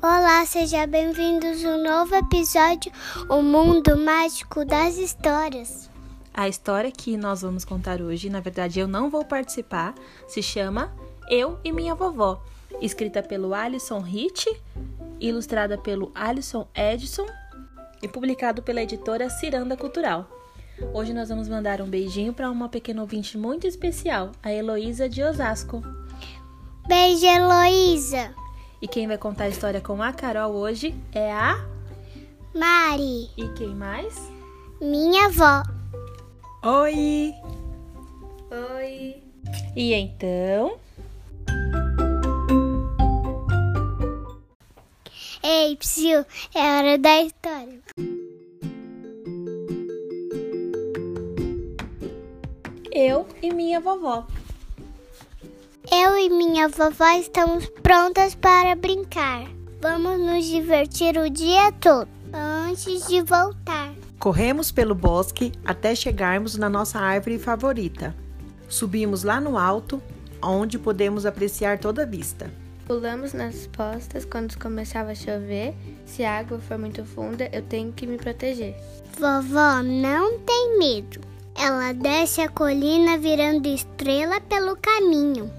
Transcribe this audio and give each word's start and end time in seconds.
Olá, 0.00 0.46
sejam 0.46 0.86
bem-vindos 0.86 1.64
a 1.64 1.70
um 1.70 1.82
novo 1.82 2.14
episódio, 2.14 2.92
O 3.28 3.42
Mundo 3.42 3.98
Mágico 3.98 4.64
das 4.64 4.96
Histórias. 4.96 5.90
A 6.32 6.48
história 6.48 6.92
que 6.92 7.16
nós 7.16 7.42
vamos 7.42 7.64
contar 7.64 8.00
hoje, 8.00 8.30
na 8.30 8.38
verdade 8.38 8.78
eu 8.78 8.86
não 8.86 9.10
vou 9.10 9.24
participar, 9.24 9.96
se 10.28 10.40
chama 10.40 10.94
Eu 11.28 11.58
e 11.64 11.72
Minha 11.72 11.96
Vovó, 11.96 12.40
escrita 12.80 13.24
pelo 13.24 13.52
Alison 13.52 14.06
Hitch, 14.06 14.46
ilustrada 15.18 15.76
pelo 15.76 16.12
Alison 16.14 16.68
Edson 16.76 17.26
e 18.00 18.06
publicado 18.06 18.62
pela 18.62 18.80
editora 18.80 19.28
Ciranda 19.28 19.76
Cultural. 19.76 20.30
Hoje 20.94 21.12
nós 21.12 21.28
vamos 21.28 21.48
mandar 21.48 21.80
um 21.80 21.90
beijinho 21.90 22.32
para 22.32 22.48
uma 22.48 22.68
pequena 22.68 23.02
ouvinte 23.02 23.36
muito 23.36 23.66
especial, 23.66 24.30
a 24.44 24.52
Heloísa 24.52 25.08
de 25.08 25.24
Osasco. 25.24 25.82
Beijo, 26.86 27.26
Heloísa! 27.26 28.32
E 28.80 28.86
quem 28.86 29.08
vai 29.08 29.18
contar 29.18 29.44
a 29.44 29.48
história 29.48 29.80
com 29.80 30.00
a 30.00 30.12
Carol 30.12 30.52
hoje 30.54 30.94
é 31.12 31.32
a 31.32 31.66
Mari. 32.54 33.28
E 33.36 33.48
quem 33.56 33.74
mais? 33.74 34.30
Minha 34.80 35.26
avó. 35.26 35.62
Oi! 36.62 37.34
Oi! 38.76 39.22
E 39.74 39.92
então? 39.94 40.78
Ei, 45.42 45.76
Psyu, 45.76 46.24
é 46.54 46.78
hora 46.78 46.98
da 46.98 47.22
história. 47.22 47.80
Eu 52.92 53.26
e 53.42 53.52
minha 53.52 53.80
vovó. 53.80 54.26
Eu 55.90 56.18
e 56.18 56.28
minha 56.28 56.68
vovó 56.68 57.08
estamos 57.18 57.66
prontas 57.82 58.34
para 58.34 58.74
brincar. 58.74 59.46
Vamos 59.80 60.20
nos 60.20 60.44
divertir 60.44 61.16
o 61.16 61.30
dia 61.30 61.72
todo 61.72 62.08
antes 62.32 63.06
de 63.06 63.22
voltar. 63.22 63.94
Corremos 64.18 64.70
pelo 64.70 64.94
bosque 64.94 65.52
até 65.64 65.94
chegarmos 65.94 66.56
na 66.58 66.68
nossa 66.68 66.98
árvore 66.98 67.38
favorita. 67.38 68.14
Subimos 68.68 69.22
lá 69.22 69.40
no 69.40 69.56
alto, 69.56 70.02
onde 70.42 70.78
podemos 70.78 71.24
apreciar 71.24 71.78
toda 71.78 72.02
a 72.02 72.06
vista. 72.06 72.50
Pulamos 72.86 73.32
nas 73.32 73.66
postas 73.68 74.26
quando 74.26 74.58
começava 74.58 75.12
a 75.12 75.14
chover. 75.14 75.74
Se 76.04 76.22
a 76.22 76.38
água 76.38 76.58
for 76.58 76.76
muito 76.76 77.02
funda, 77.04 77.48
eu 77.50 77.62
tenho 77.62 77.92
que 77.92 78.06
me 78.06 78.18
proteger. 78.18 78.74
Vovó 79.18 79.82
não 79.82 80.38
tem 80.40 80.78
medo. 80.78 81.20
Ela 81.54 81.92
desce 81.92 82.40
a 82.40 82.48
colina 82.48 83.16
virando 83.16 83.66
estrela 83.68 84.40
pelo 84.40 84.76
caminho. 84.76 85.57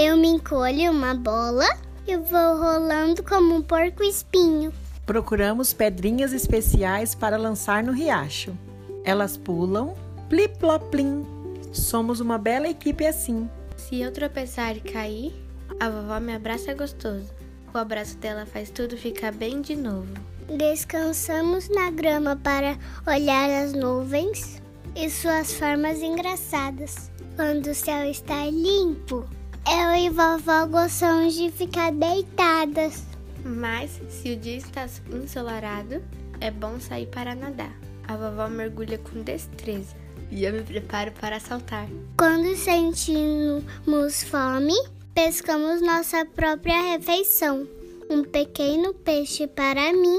Eu 0.00 0.16
me 0.16 0.28
encolho 0.28 0.92
uma 0.92 1.12
bola 1.12 1.66
e 2.06 2.16
vou 2.16 2.56
rolando 2.56 3.20
como 3.20 3.56
um 3.56 3.60
porco 3.60 4.04
espinho. 4.04 4.72
Procuramos 5.04 5.72
pedrinhas 5.72 6.32
especiais 6.32 7.16
para 7.16 7.36
lançar 7.36 7.82
no 7.82 7.90
riacho. 7.90 8.56
Elas 9.04 9.36
pulam, 9.36 9.96
plip-plop-plim. 10.28 11.26
Somos 11.72 12.20
uma 12.20 12.38
bela 12.38 12.68
equipe 12.68 13.04
assim. 13.04 13.50
Se 13.76 14.00
eu 14.00 14.12
tropeçar 14.12 14.76
e 14.76 14.80
cair, 14.80 15.34
a 15.80 15.90
vovó 15.90 16.20
me 16.20 16.32
abraça 16.32 16.72
gostoso. 16.74 17.34
O 17.74 17.76
abraço 17.76 18.16
dela 18.18 18.46
faz 18.46 18.70
tudo 18.70 18.96
ficar 18.96 19.32
bem 19.32 19.60
de 19.60 19.74
novo. 19.74 20.14
Descansamos 20.46 21.68
na 21.68 21.90
grama 21.90 22.36
para 22.36 22.78
olhar 23.04 23.50
as 23.50 23.72
nuvens 23.72 24.62
e 24.94 25.10
suas 25.10 25.54
formas 25.54 26.00
engraçadas. 26.00 27.10
Quando 27.34 27.66
o 27.66 27.74
céu 27.74 28.08
está 28.08 28.46
limpo, 28.46 29.28
eu 29.66 29.94
e 29.94 30.10
vovó 30.10 30.66
gostamos 30.66 31.34
de 31.34 31.50
ficar 31.50 31.92
deitadas. 31.92 33.04
Mas 33.44 34.00
se 34.08 34.32
o 34.32 34.36
dia 34.36 34.56
está 34.56 34.86
ensolarado, 35.12 36.02
é 36.40 36.50
bom 36.50 36.78
sair 36.78 37.06
para 37.06 37.34
nadar. 37.34 37.74
A 38.06 38.16
vovó 38.16 38.48
mergulha 38.48 38.98
com 38.98 39.22
destreza 39.22 39.94
e 40.30 40.44
eu 40.44 40.52
me 40.52 40.62
preparo 40.62 41.12
para 41.12 41.40
saltar. 41.40 41.88
Quando 42.16 42.56
sentimos 42.56 44.22
fome, 44.24 44.74
pescamos 45.14 45.80
nossa 45.80 46.24
própria 46.24 46.92
refeição. 46.92 47.66
Um 48.10 48.24
pequeno 48.24 48.94
peixe 48.94 49.46
para 49.46 49.92
mim 49.92 50.18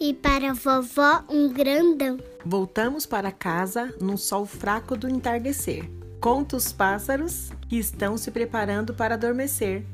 e 0.00 0.12
para 0.12 0.50
a 0.50 0.54
vovó 0.54 1.24
um 1.30 1.52
grandão. 1.52 2.18
Voltamos 2.44 3.06
para 3.06 3.30
casa 3.30 3.94
num 4.00 4.16
sol 4.16 4.44
fraco 4.44 4.96
do 4.96 5.08
entardecer. 5.08 5.88
Conta 6.24 6.56
os 6.56 6.72
pássaros 6.72 7.50
que 7.68 7.76
estão 7.76 8.16
se 8.16 8.30
preparando 8.30 8.94
para 8.94 9.12
adormecer. 9.12 9.84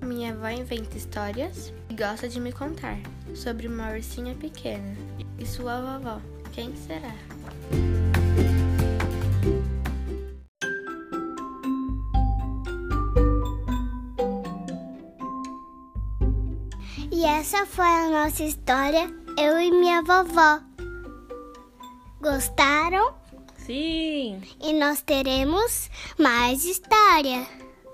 Minha 0.00 0.32
avó 0.32 0.48
inventa 0.48 0.96
histórias 0.96 1.74
e 1.90 1.94
gosta 1.94 2.28
de 2.28 2.38
me 2.38 2.52
contar 2.52 2.98
sobre 3.34 3.66
uma 3.66 3.90
ursinha 3.90 4.32
pequena. 4.36 4.96
E 5.40 5.44
sua 5.44 5.80
vovó, 5.80 6.20
quem 6.52 6.72
será? 6.76 7.12
E 17.10 17.24
essa 17.24 17.66
foi 17.66 17.84
a 17.84 18.08
nossa 18.08 18.44
história, 18.44 19.12
eu 19.36 19.58
e 19.58 19.72
minha 19.72 20.00
vovó. 20.02 20.60
Gostaram? 22.20 23.21
Sim. 23.66 24.40
E 24.60 24.72
nós 24.72 25.02
teremos 25.02 25.90
mais 26.18 26.64
história. 26.64 27.46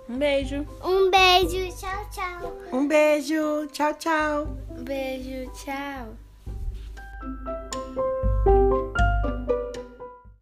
Um 0.09 0.17
beijo. 0.19 0.67
Um 0.83 1.11
beijo, 1.11 1.77
tchau, 1.77 2.11
tchau. 2.11 2.59
Um 2.73 2.89
beijo, 2.89 3.67
tchau, 3.73 3.95
tchau. 3.95 4.59
Um 4.71 4.85
beijo, 4.85 5.51
tchau. 5.53 6.17